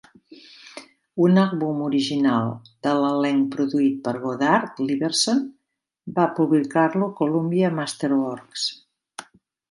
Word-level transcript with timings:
Un 1.25 1.35
àlbum 1.39 1.81
original 1.87 2.47
de 2.87 2.93
l'elenc 3.01 3.43
produït 3.55 3.99
per 4.07 4.13
Goddard 4.23 4.81
Lieberson 4.87 5.43
va 6.15 6.25
publicar-lo 6.39 7.11
Columbia 7.21 7.71
Masterworks. 7.81 8.65